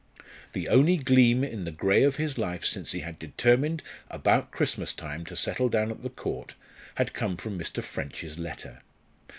[0.53, 4.93] The only gleam in the grey of his life since he had determined about Christmas
[4.93, 6.55] time to settle down at the Court
[6.95, 7.83] had come from Mr.
[7.83, 8.79] French's letter.